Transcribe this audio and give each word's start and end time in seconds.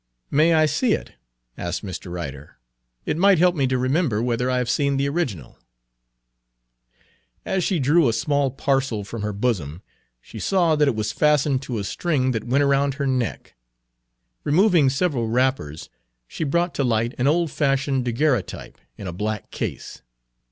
"May 0.31 0.55
I 0.55 0.65
see 0.65 0.93
it?" 0.93 1.11
asked 1.59 1.85
Mr. 1.85 2.11
Ryder. 2.11 2.57
"It 3.05 3.17
might 3.17 3.37
help 3.37 3.55
me 3.55 3.67
to 3.67 3.77
remember 3.77 4.19
whether 4.23 4.49
I 4.49 4.57
have 4.57 4.67
seen 4.67 4.97
the 4.97 5.07
original." 5.07 5.59
As 7.45 7.63
she 7.63 7.77
drew 7.77 8.09
a 8.09 8.13
small 8.13 8.49
parcel 8.49 9.03
from 9.03 9.21
her 9.21 9.31
bosom 9.31 9.83
he 10.19 10.39
saw 10.39 10.75
that 10.75 10.87
it 10.87 10.95
was 10.95 11.11
fastened 11.11 11.61
to 11.61 11.77
a 11.77 11.83
string 11.83 12.31
that 12.31 12.45
went 12.45 12.63
around 12.63 12.95
her 12.95 13.05
neck. 13.05 13.53
Removing 14.43 14.89
several 14.89 15.27
wrappers, 15.27 15.87
she 16.27 16.43
brought 16.43 16.73
to 16.73 16.83
light 16.83 17.13
an 17.19 17.27
old 17.27 17.51
fashioned 17.51 18.03
daguerreotype 18.03 18.79
in 18.97 19.05
a 19.05 19.13
black 19.13 19.51
case. 19.51 20.01